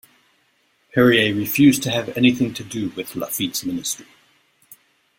[0.95, 4.07] Perier refused to have anything to do with Laffitte's ministry.